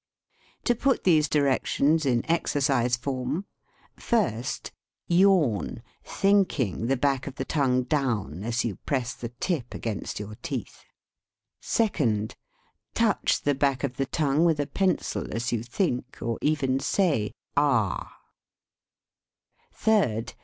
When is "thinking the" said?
6.03-6.97